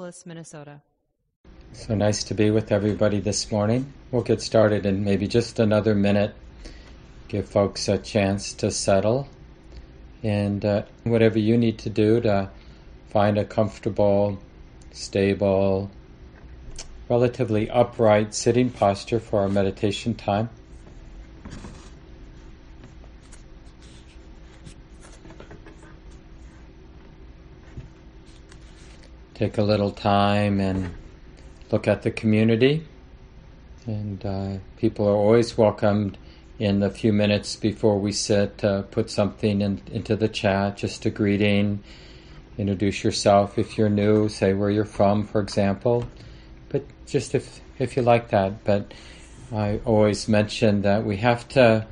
[0.00, 0.80] Minneapolis, Minnesota.
[1.74, 3.92] So nice to be with everybody this morning.
[4.10, 6.34] We'll get started in maybe just another minute.
[7.28, 9.28] Give folks a chance to settle.
[10.22, 12.48] And uh, whatever you need to do to
[13.10, 14.38] find a comfortable,
[14.90, 15.90] stable,
[17.10, 20.48] relatively upright sitting posture for our meditation time.
[29.40, 30.94] Take a little time and
[31.70, 32.86] look at the community.
[33.86, 36.18] And uh, people are always welcomed
[36.58, 41.06] in the few minutes before we sit, uh, put something in, into the chat, just
[41.06, 41.82] a greeting.
[42.58, 46.04] Introduce yourself if you're new, say where you're from, for example.
[46.68, 48.62] But just if, if you like that.
[48.62, 48.92] But
[49.50, 51.86] I always mention that we have to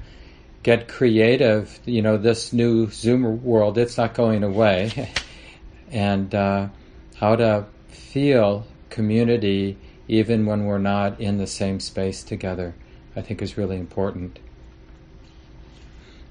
[0.62, 1.80] get creative.
[1.86, 5.10] You know, this new Zoom world, it's not going away.
[5.90, 6.68] and uh,
[7.18, 9.76] how to feel community
[10.08, 12.74] even when we're not in the same space together,
[13.14, 14.38] I think is really important.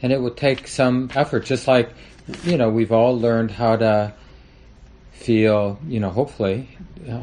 [0.01, 1.91] And it will take some effort, just like,
[2.43, 4.13] you know, we've all learned how to
[5.11, 6.69] feel, you know, hopefully,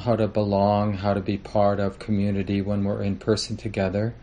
[0.01, 4.15] how to belong, how to be part of community when we're in person together,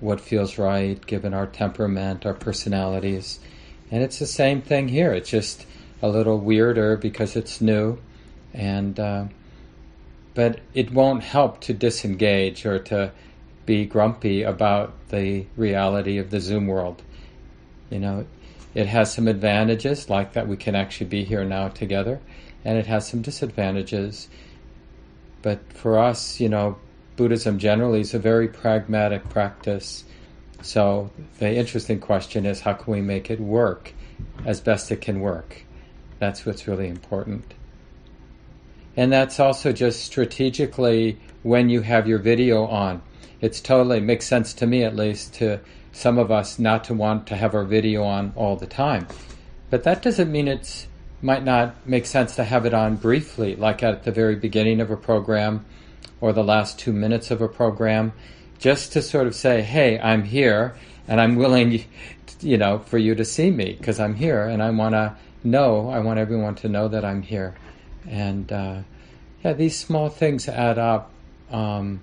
[0.00, 3.40] what feels right given our temperament, our personalities.
[3.90, 5.12] And it's the same thing here.
[5.12, 5.66] It's just
[6.02, 7.98] a little weirder because it's new
[8.58, 9.24] and uh,
[10.34, 13.12] but it won't help to disengage or to
[13.64, 17.02] be grumpy about the reality of the Zoom world.
[17.90, 18.26] You know,
[18.74, 22.20] it has some advantages, like that we can actually be here now together,
[22.64, 24.28] and it has some disadvantages.
[25.42, 26.78] But for us, you know,
[27.16, 30.04] Buddhism generally is a very pragmatic practice.
[30.62, 33.92] So the interesting question is how can we make it work
[34.44, 35.64] as best it can work?
[36.18, 37.54] That's what's really important.
[38.98, 43.00] And that's also just strategically when you have your video on.
[43.40, 45.60] It's totally makes sense to me, at least, to
[45.92, 49.06] some of us not to want to have our video on all the time.
[49.70, 50.88] But that doesn't mean it
[51.22, 54.90] might not make sense to have it on briefly, like at the very beginning of
[54.90, 55.64] a program
[56.20, 58.12] or the last two minutes of a program,
[58.58, 60.74] just to sort of say, hey, I'm here
[61.06, 61.84] and I'm willing,
[62.40, 65.88] you know, for you to see me because I'm here and I want to know,
[65.88, 67.54] I want everyone to know that I'm here.
[68.06, 68.80] And uh,
[69.44, 71.10] yeah, these small things add up.
[71.50, 72.00] Um,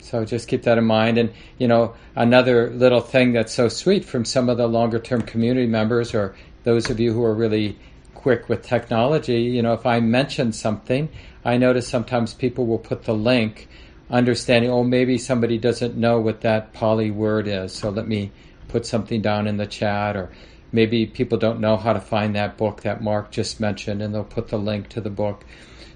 [0.00, 1.18] so just keep that in mind.
[1.18, 5.22] And you know, another little thing that's so sweet from some of the longer term
[5.22, 7.76] community members or those of you who are really
[8.14, 11.10] quick with technology, you know, if I mention something,
[11.44, 13.68] I notice sometimes people will put the link,
[14.10, 18.32] understanding, oh, maybe somebody doesn't know what that Pali word is, so let me
[18.68, 20.30] put something down in the chat, or
[20.74, 24.24] maybe people don't know how to find that book that Mark just mentioned, and they'll
[24.24, 25.44] put the link to the book.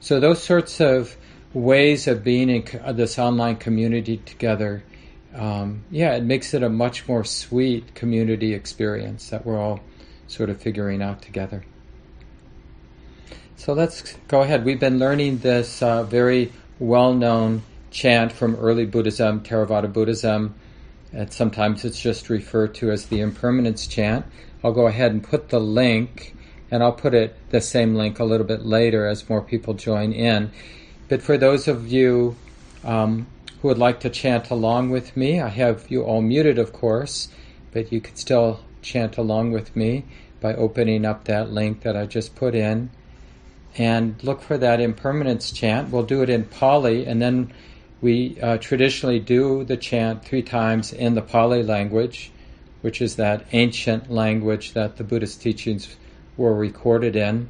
[0.00, 1.16] So those sorts of
[1.52, 4.84] ways of being in this online community together,
[5.34, 9.80] um, yeah, it makes it a much more sweet community experience that we're all
[10.28, 11.64] sort of figuring out together.
[13.56, 14.64] So let's go ahead.
[14.64, 20.54] We've been learning this uh, very well-known chant from early Buddhism, Theravada Buddhism.
[21.12, 24.26] And sometimes it's just referred to as the impermanence chant.
[24.62, 26.34] I'll go ahead and put the link,
[26.70, 30.12] and I'll put it the same link a little bit later as more people join
[30.12, 30.50] in.
[31.08, 32.36] But for those of you
[32.84, 33.26] um,
[33.60, 37.28] who would like to chant along with me, I have you all muted, of course,
[37.72, 40.04] but you can still chant along with me
[40.40, 42.90] by opening up that link that I just put in.
[43.76, 45.90] And look for that impermanence chant.
[45.90, 47.52] We'll do it in Pali, and then
[48.00, 52.32] we uh, traditionally do the chant three times in the Pali language
[52.80, 55.96] which is that ancient language that the Buddhist teachings
[56.36, 57.48] were recorded in,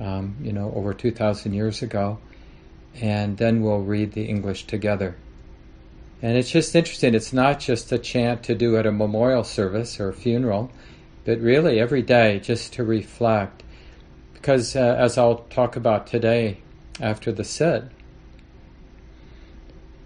[0.00, 2.18] um, you know, over 2,000 years ago.
[3.00, 5.16] And then we'll read the English together.
[6.22, 7.14] And it's just interesting.
[7.14, 10.70] It's not just a chant to do at a memorial service or a funeral,
[11.24, 13.62] but really every day just to reflect.
[14.32, 16.60] Because uh, as I'll talk about today
[17.00, 17.84] after the sit,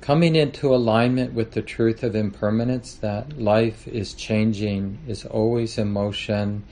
[0.08, 5.86] coming into alignment with the truth of impermanence that life is changing, is always in
[5.86, 6.64] motion,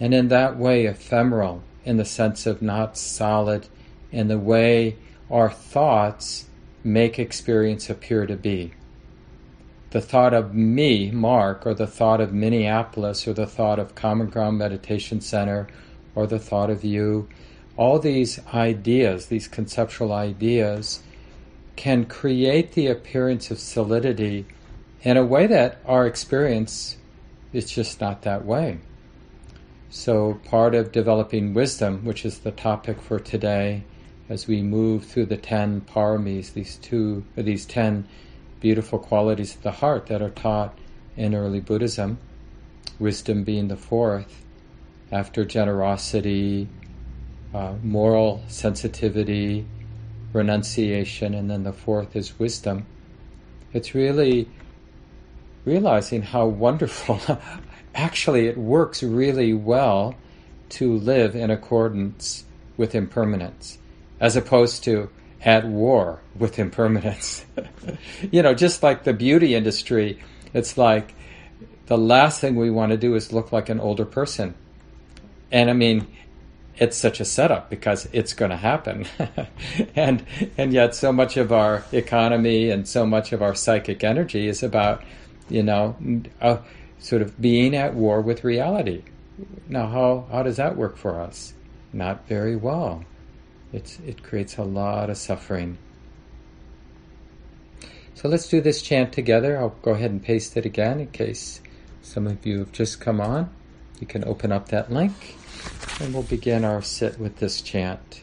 [0.00, 3.64] and in that way ephemeral in the sense of not solid,
[4.10, 4.96] in the way
[5.30, 6.46] our thoughts
[6.82, 8.72] make experience appear to be.
[9.90, 14.26] The thought of me, Mark, or the thought of Minneapolis, or the thought of Common
[14.26, 15.68] Ground Meditation Center,
[16.16, 17.28] or the thought of you,
[17.76, 21.00] all these ideas, these conceptual ideas,
[21.76, 24.46] can create the appearance of solidity
[25.02, 26.96] in a way that our experience
[27.52, 28.78] is just not that way.
[29.90, 33.84] So, part of developing wisdom, which is the topic for today,
[34.28, 38.06] as we move through the ten paramis, these two, these ten
[38.60, 40.78] beautiful qualities of the heart that are taught
[41.16, 42.18] in early Buddhism,
[42.98, 44.44] wisdom being the fourth,
[45.10, 46.68] after generosity,
[47.52, 49.66] uh, moral sensitivity,
[50.32, 52.86] renunciation, and then the fourth is wisdom.
[53.72, 54.48] It's really
[55.64, 57.20] realizing how wonderful,
[57.94, 60.14] actually, it works really well
[60.70, 62.44] to live in accordance
[62.76, 63.78] with impermanence,
[64.20, 65.10] as opposed to
[65.44, 67.44] at war with impermanence.
[68.30, 70.18] you know, just like the beauty industry,
[70.54, 71.14] it's like
[71.86, 74.54] the last thing we want to do is look like an older person.
[75.50, 76.06] And I mean,
[76.78, 79.06] it's such a setup because it's going to happen.
[79.96, 80.24] and
[80.56, 84.62] and yet so much of our economy and so much of our psychic energy is
[84.62, 85.02] about,
[85.48, 85.96] you know,
[86.40, 86.58] uh,
[86.98, 89.02] sort of being at war with reality.
[89.68, 91.52] Now, how, how does that work for us?
[91.92, 93.04] Not very well.
[93.72, 95.78] It's, it creates a lot of suffering.
[98.14, 99.58] So let's do this chant together.
[99.58, 101.60] I'll go ahead and paste it again in case
[102.02, 103.50] some of you have just come on.
[104.00, 105.12] You can open up that link
[106.00, 108.22] and we'll begin our sit with this chant.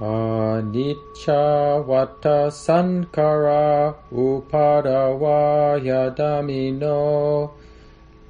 [0.00, 7.50] Anicca vata sankhara upadavaya dhammino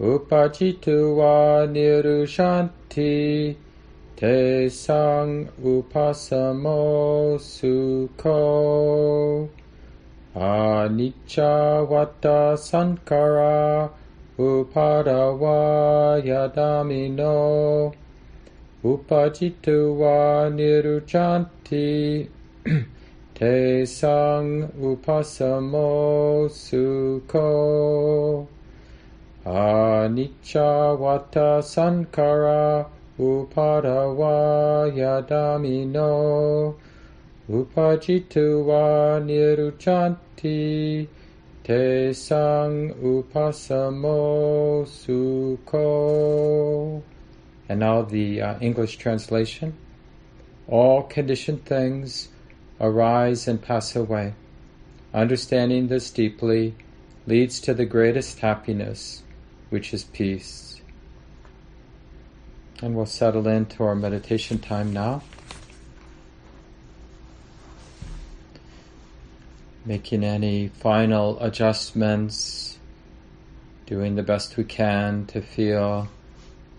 [0.00, 3.56] upajituva nirushanti
[4.18, 9.48] te sang upasamo sukho
[10.34, 13.88] anicca vata sankhara
[14.36, 17.94] upadavaya dhammino
[18.82, 22.26] upajituva niruchanti.
[23.34, 28.48] Te sang upasamo sukho
[29.46, 36.74] anicca vata sankhara upadavaya dhammino
[37.48, 41.08] upajituva niruchanti
[41.64, 45.88] te sang upasamo sukho
[47.68, 49.74] and now the uh, English translation.
[50.66, 52.28] All conditioned things
[52.80, 54.34] arise and pass away.
[55.12, 56.74] Understanding this deeply
[57.26, 59.22] leads to the greatest happiness,
[59.70, 60.67] which is peace.
[62.80, 65.22] And we'll settle into our meditation time now.
[69.84, 72.78] Making any final adjustments,
[73.86, 76.08] doing the best we can to feel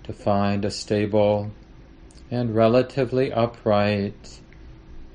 [0.04, 1.52] to find a stable
[2.32, 4.40] and relatively upright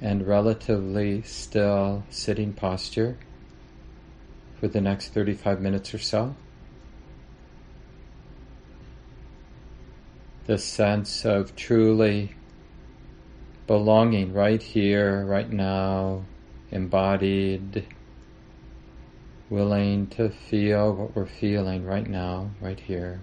[0.01, 3.17] and relatively still sitting posture
[4.61, 6.35] for the next 35 minutes or so.
[10.47, 12.35] The sense of truly
[13.67, 16.25] belonging right here, right now,
[16.71, 17.87] embodied,
[19.49, 23.21] willing to feel what we're feeling right now, right here.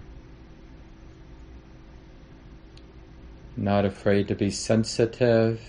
[3.56, 5.60] not afraid to be sensitive.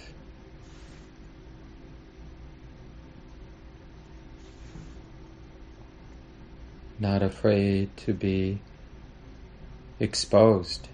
[6.99, 8.61] Not afraid to be
[9.99, 10.87] exposed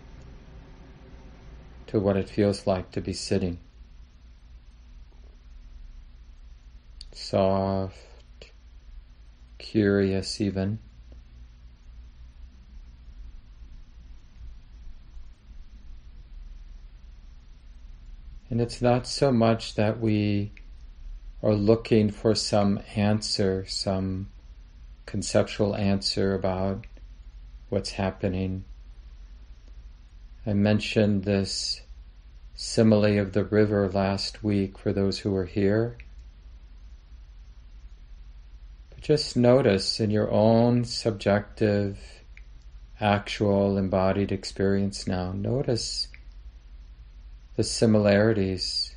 [1.90, 3.58] to what it feels like to be sitting.
[7.12, 7.98] Soft,
[9.58, 10.78] curious even.
[18.52, 20.52] And it's not so much that we
[21.42, 24.30] are looking for some answer, some
[25.08, 26.86] conceptual answer about
[27.70, 28.66] what's happening.
[30.50, 31.82] I mentioned this
[32.56, 35.96] simile of the river last week for those who were here.
[38.90, 42.00] But just notice in your own subjective,
[43.00, 46.08] actual, embodied experience now, notice
[47.56, 48.96] the similarities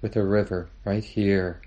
[0.00, 1.60] with a river right here.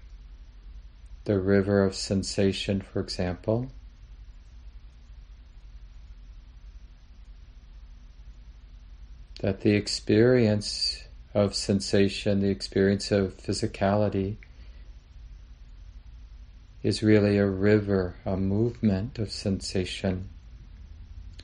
[1.25, 3.72] The river of sensation, for example.
[9.41, 11.03] That the experience
[11.34, 14.38] of sensation, the experience of physicality,
[16.82, 20.29] is really a river, a movement of sensation.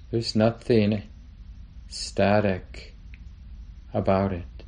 [0.09, 1.03] There's nothing
[1.87, 2.95] static
[3.93, 4.63] about it.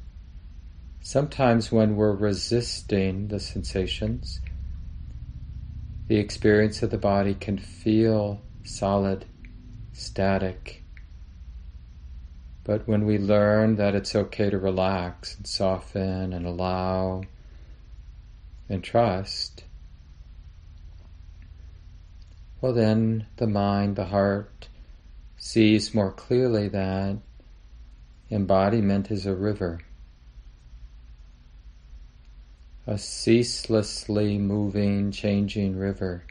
[1.01, 4.41] Sometimes when we're resisting the sensations,
[6.07, 9.25] the experience of the body can feel solid,
[9.93, 10.84] static.
[12.65, 17.21] But when we learn that it's okay to relax and soften and allow
[18.67, 19.63] and trust,
[22.59, 24.67] well, then the mind, the heart
[25.37, 27.17] sees more clearly that
[28.31, 29.81] embodiment is a river,
[32.87, 36.23] a ceaselessly moving, changing river.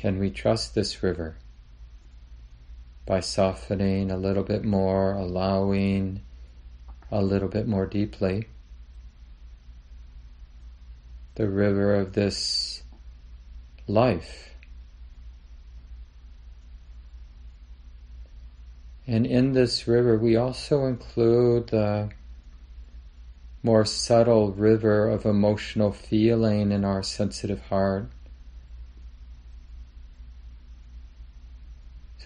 [0.00, 1.36] Can we trust this river
[3.04, 6.22] by softening a little bit more, allowing
[7.10, 8.48] a little bit more deeply?
[11.34, 12.82] The river of this
[13.86, 14.54] life.
[19.06, 22.08] And in this river, we also include the
[23.62, 28.08] more subtle river of emotional feeling in our sensitive heart.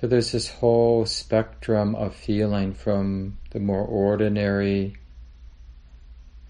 [0.05, 4.99] So there's this whole spectrum of feeling from the more ordinary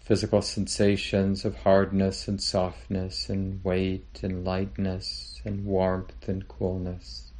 [0.00, 7.30] physical sensations of hardness and softness and weight and lightness and warmth and coolness.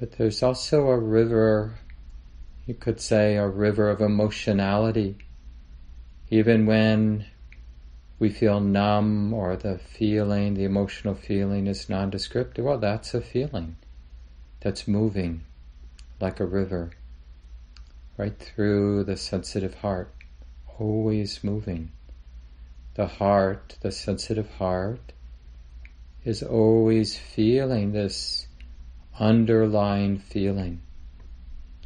[0.00, 1.74] But there's also a river,
[2.64, 5.18] you could say a river of emotionality.
[6.30, 7.26] Even when
[8.18, 13.76] we feel numb or the feeling, the emotional feeling is nondescript, well, that's a feeling
[14.60, 15.44] that's moving
[16.20, 16.90] like a river
[18.16, 20.10] right through the sensitive heart,
[20.78, 21.92] always moving.
[22.94, 25.12] The heart, the sensitive heart,
[26.24, 28.46] is always feeling this
[29.20, 30.80] underlying feeling.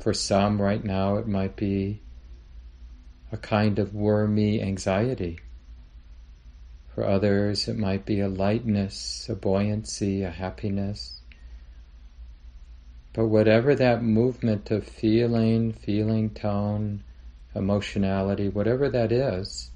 [0.01, 2.01] For some, right now, it might be
[3.33, 5.41] a kind of wormy anxiety
[6.95, 11.21] for others, it might be a lightness, a buoyancy, a happiness.
[13.13, 17.03] But whatever that movement of feeling, feeling tone,
[17.55, 19.71] emotionality, whatever that is,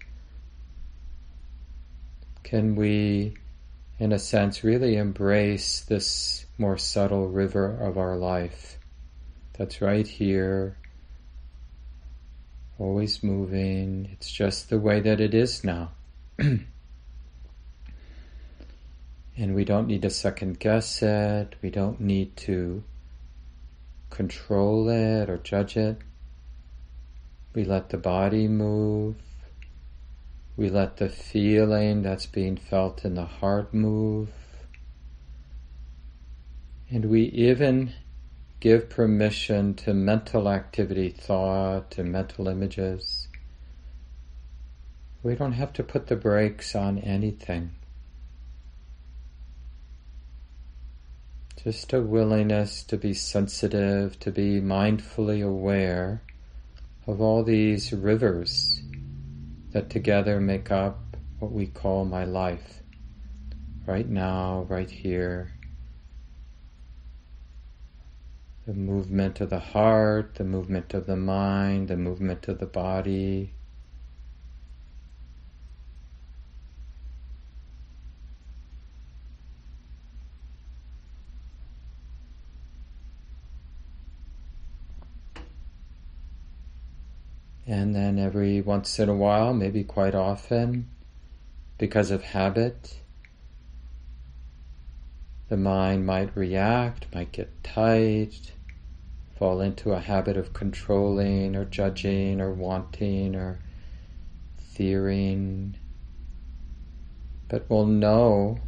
[2.43, 3.35] can we,
[3.99, 8.79] in a sense, really embrace this more subtle river of our life
[9.55, 10.77] that's right here,
[12.79, 14.09] always moving.
[14.13, 15.93] It's just the way that it is now.
[19.37, 21.57] And we don't need to second guess it.
[21.61, 22.85] We don't need to
[24.11, 25.99] control it or judge it.
[27.53, 29.17] We let the body move.
[30.57, 34.31] We let the feeling that's being felt in the heart move.
[36.89, 37.93] And we even
[38.61, 43.27] give permission to mental activity, thought, and mental images.
[45.25, 47.73] We don't have to put the brakes on anything.
[51.65, 56.21] Just a willingness to be sensitive, to be mindfully aware
[57.07, 58.83] of all these rivers
[59.71, 62.83] that together make up what we call my life.
[63.87, 65.55] Right now, right here.
[68.67, 73.54] The movement of the heart, the movement of the mind, the movement of the body,
[87.95, 90.91] And then every once in a while, maybe quite often,
[91.79, 92.99] because of habit,
[95.49, 98.51] the mind might react, might get tight,
[99.39, 103.61] fall into a habit of controlling or judging or wanting or
[104.73, 105.77] fearing.
[107.47, 108.59] But we'll know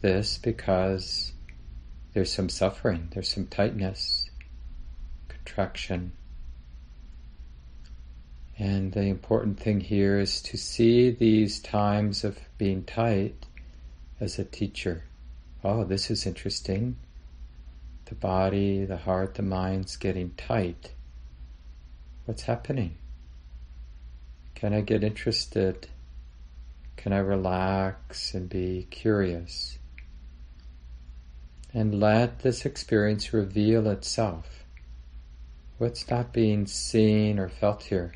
[0.00, 1.32] this because
[2.12, 4.28] there's some suffering, there's some tightness,
[5.28, 6.10] contraction.
[8.62, 13.44] And the important thing here is to see these times of being tight
[14.20, 15.02] as a teacher.
[15.64, 16.94] Oh, this is interesting.
[18.04, 20.92] The body, the heart, the mind's getting tight.
[22.24, 22.98] What's happening?
[24.54, 25.88] Can I get interested?
[26.96, 29.76] Can I relax and be curious?
[31.74, 34.62] And let this experience reveal itself.
[35.78, 38.12] What's not being seen or felt here?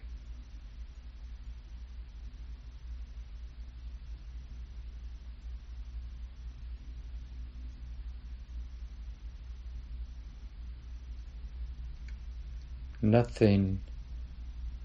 [13.11, 13.81] Nothing,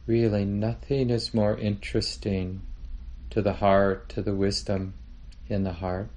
[0.05, 2.61] really nothing is more interesting
[3.29, 4.93] to the heart, to the wisdom
[5.47, 6.09] in the heart,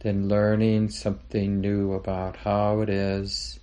[0.00, 3.58] than learning something new about how it is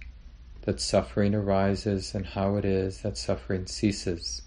[0.62, 4.42] that suffering arises and how it is that suffering ceases.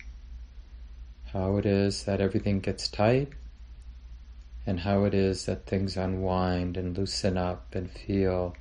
[1.32, 3.28] How it is that everything gets tight
[4.66, 8.54] and how it is that things unwind and loosen up and feel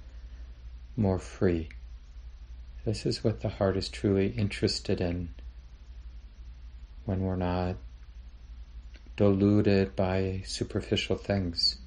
[0.95, 1.69] more free.
[2.87, 5.27] This is what the heart is truly interested in
[7.03, 7.75] when we're not
[9.17, 11.79] diluted by superficial things.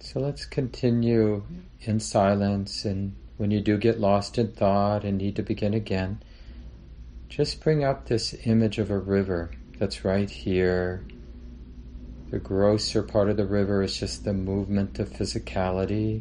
[0.00, 1.44] So let's continue
[1.82, 6.22] in silence, and when you do get lost in thought and need to begin again,
[7.28, 11.04] just bring up this image of a river that's right here.
[12.30, 16.20] The grosser part of the river is just the movement of physicality,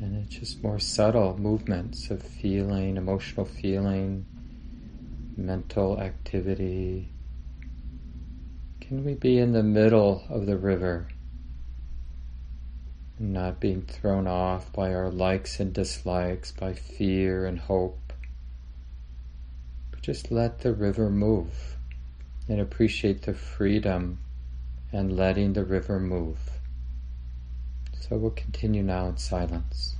[0.00, 4.24] and it's just more subtle movements of feeling, emotional feeling,
[5.36, 7.10] mental activity.
[8.80, 11.08] Can we be in the middle of the river?
[13.18, 18.14] Not being thrown off by our likes and dislikes, by fear and hope
[19.90, 21.76] But just let the river move
[22.48, 24.23] and appreciate the freedom
[24.94, 26.38] and letting the river move.
[27.98, 29.96] So we'll continue now in silence.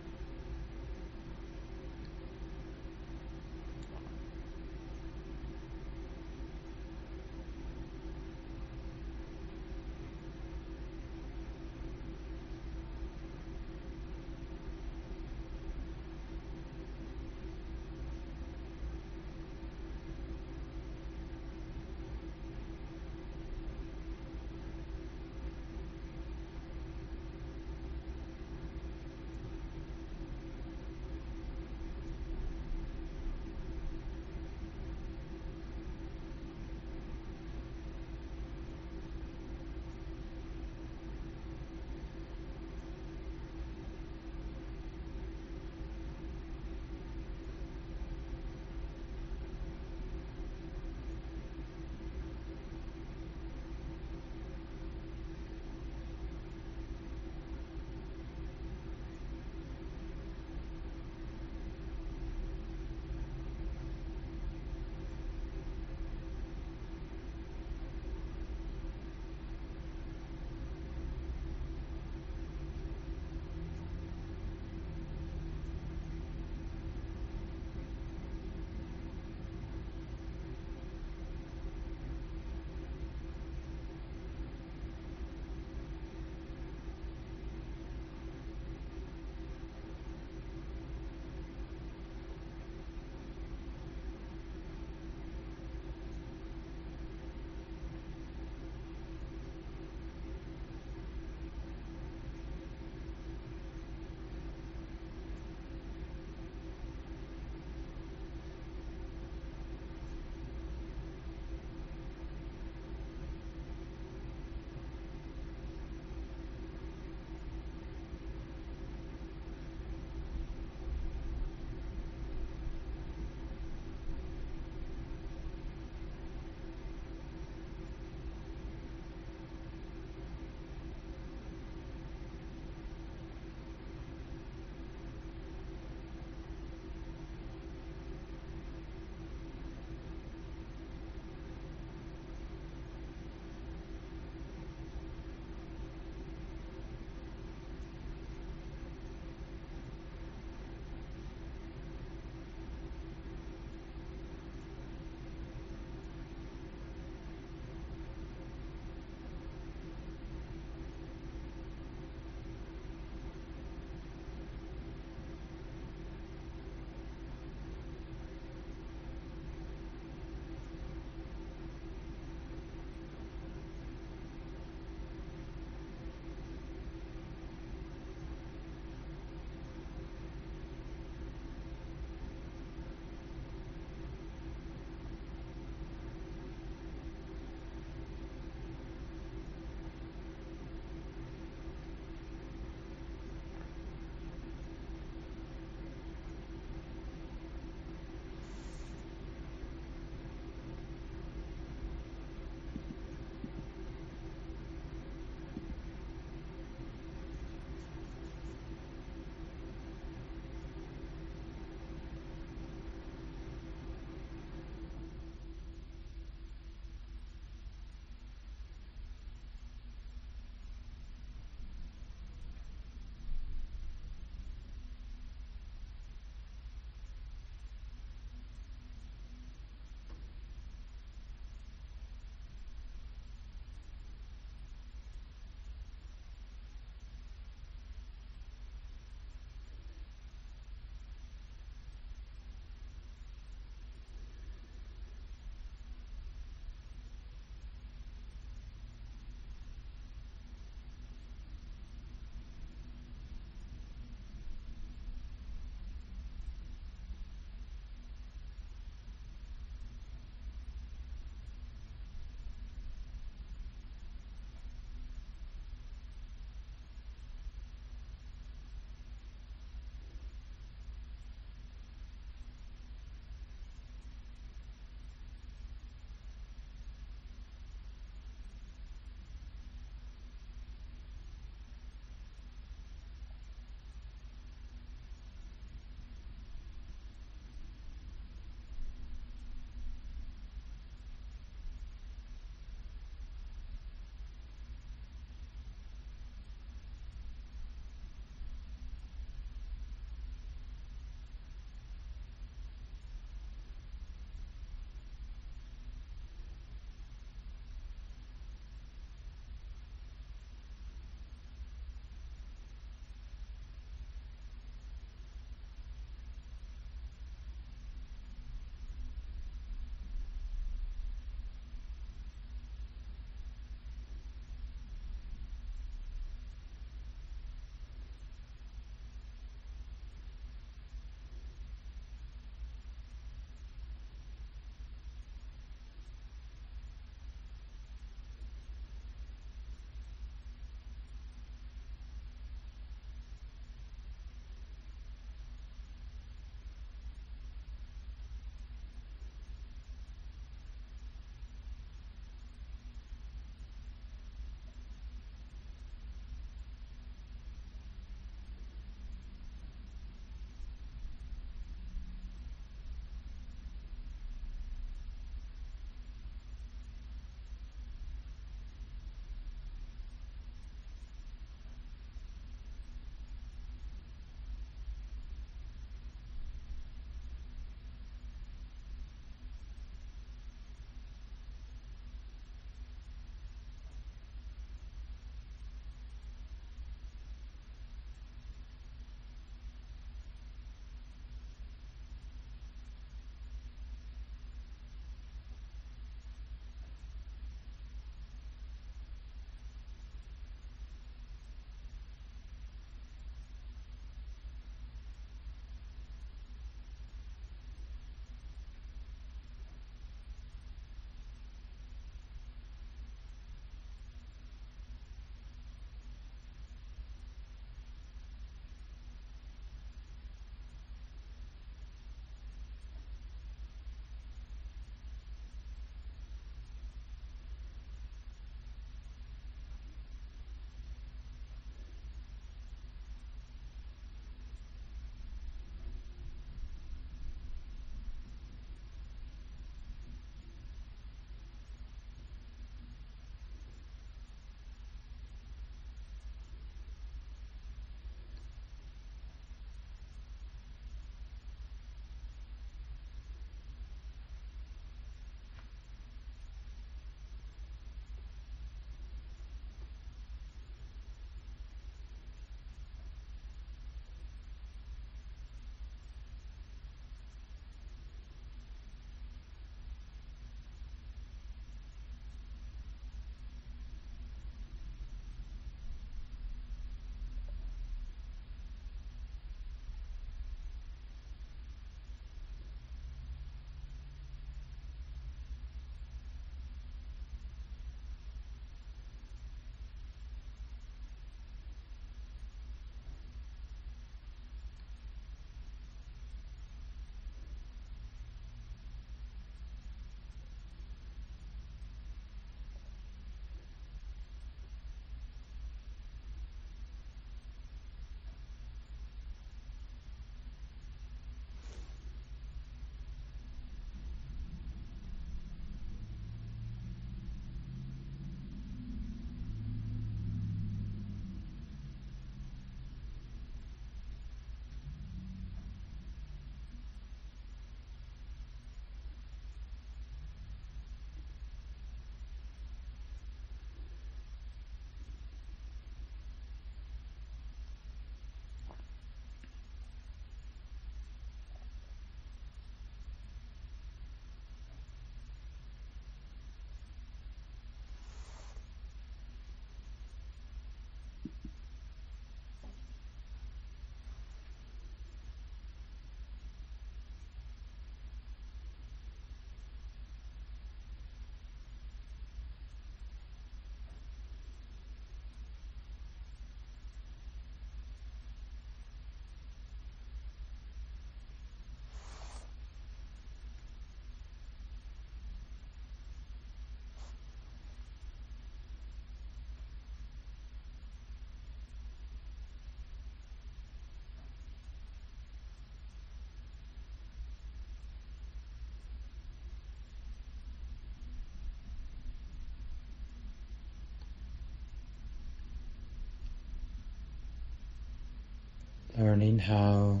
[599.04, 600.00] Learning how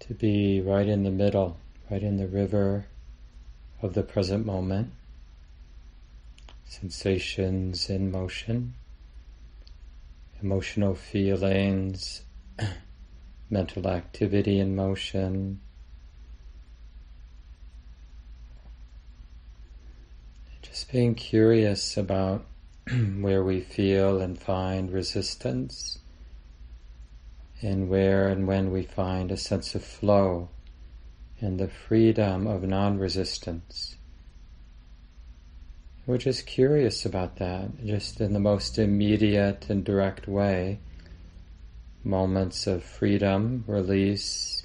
[0.00, 1.56] to be right in the middle,
[1.88, 2.84] right in the river
[3.80, 4.90] of the present moment,
[6.64, 8.74] sensations in motion,
[10.42, 12.22] emotional feelings,
[13.50, 15.60] mental activity in motion.
[20.60, 22.44] Just being curious about
[23.20, 26.00] where we feel and find resistance,
[27.62, 30.48] and where and when we find a sense of flow
[31.40, 33.96] and the freedom of non resistance.
[36.06, 40.78] We're just curious about that, just in the most immediate and direct way.
[42.04, 44.64] Moments of freedom, release,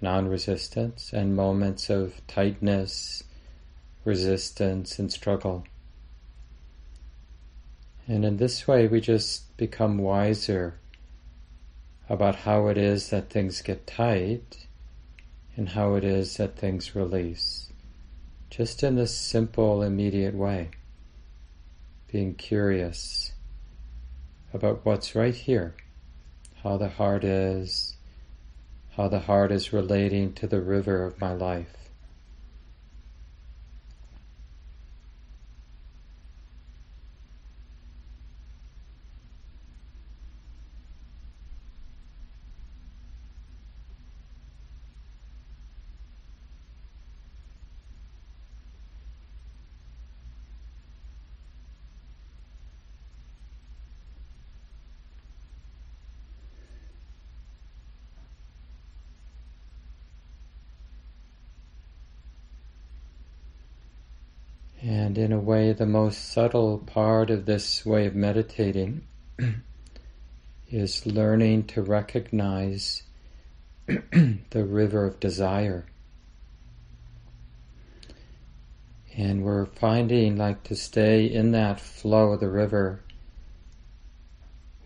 [0.00, 3.22] non resistance, and moments of tightness,
[4.04, 5.64] resistance, and struggle.
[8.08, 10.78] And in this way, we just become wiser
[12.08, 14.66] about how it is that things get tight
[15.56, 17.72] and how it is that things release.
[18.50, 20.70] Just in this simple, immediate way,
[22.12, 23.32] being curious
[24.52, 25.74] about what's right here,
[26.62, 27.96] how the heart is,
[28.96, 31.85] how the heart is relating to the river of my life.
[65.72, 69.06] The most subtle part of this way of meditating
[70.70, 73.02] is learning to recognize
[73.86, 75.86] the river of desire.
[79.16, 83.00] And we're finding like to stay in that flow of the river,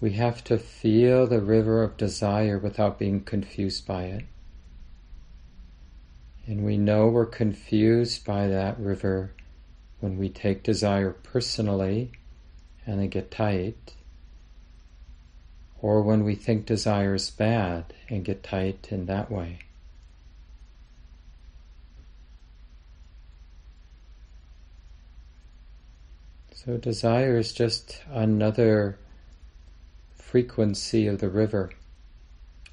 [0.00, 4.24] we have to feel the river of desire without being confused by it.
[6.46, 9.32] And we know we're confused by that river
[10.00, 12.10] when we take desire personally
[12.86, 13.94] and they get tight,
[15.80, 19.60] or when we think desire is bad and get tight in that way.
[26.52, 28.98] So desire is just another
[30.14, 31.70] frequency of the river,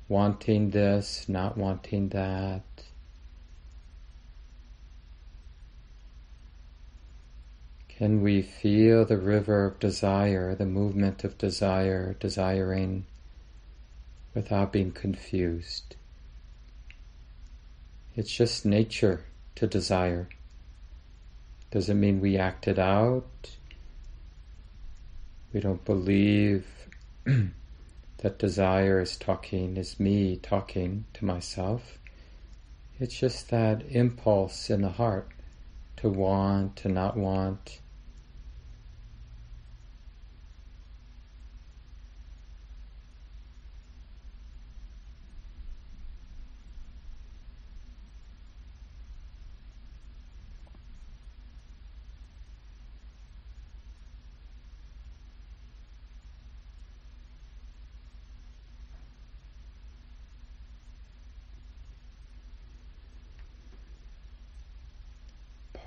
[0.09, 2.63] wanting this, not wanting that,
[7.97, 13.07] Can we feel the river of desire, the movement of desire, desiring,
[14.35, 15.95] without being confused?
[18.15, 19.25] It's just nature
[19.55, 20.29] to desire.
[21.71, 23.49] Doesn't mean we act it out.
[25.51, 26.67] We don't believe
[27.25, 31.97] that desire is talking, is me talking to myself.
[32.99, 35.31] It's just that impulse in the heart
[35.95, 37.79] to want, to not want,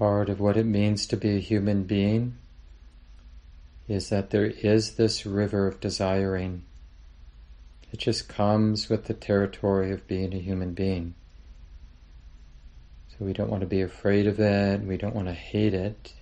[0.01, 2.34] part of what it means to be a human being
[3.86, 6.62] is that there is this river of desiring.
[7.92, 11.14] It just comes with the territory of being a human being.
[13.11, 16.14] So we don't want to be afraid of it, we don't want to hate it,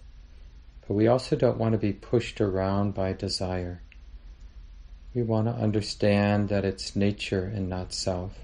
[0.88, 3.80] but we also don't want to be pushed around by desire.
[5.14, 8.40] We want to understand that it's nature and not self.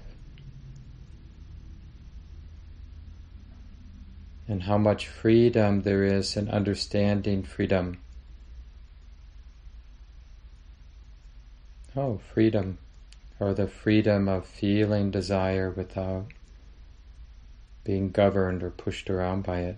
[4.47, 7.99] And how much freedom there is in understanding freedom.
[11.95, 12.77] Oh, freedom,
[13.39, 16.27] or the freedom of feeling desire without
[17.83, 19.77] being governed or pushed around by it.